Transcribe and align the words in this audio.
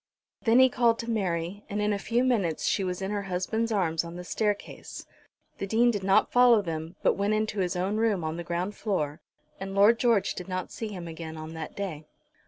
Then 0.45 0.57
he 0.57 0.67
called 0.67 0.97
to 0.97 1.11
Mary, 1.11 1.63
and 1.69 1.79
in 1.79 1.93
a 1.93 1.99
few 1.99 2.23
minutes 2.23 2.65
she 2.65 2.83
was 2.83 3.03
in 3.03 3.11
her 3.11 3.21
husband's 3.21 3.71
arms 3.71 4.03
on 4.03 4.15
the 4.15 4.23
staircase. 4.23 5.05
The 5.59 5.67
Dean 5.67 5.91
did 5.91 6.03
not 6.03 6.31
follow 6.31 6.63
them, 6.63 6.95
but 7.03 7.13
went 7.13 7.35
into 7.35 7.59
his 7.59 7.75
own 7.75 7.97
room 7.97 8.23
on 8.23 8.35
the 8.35 8.43
ground 8.43 8.73
floor; 8.75 9.21
and 9.59 9.75
Lord 9.75 9.99
George 9.99 10.33
did 10.33 10.47
not 10.47 10.71
see 10.71 10.87
him 10.87 11.07
again 11.07 11.37
on 11.37 11.53
that 11.53 11.75
day. 11.75 12.05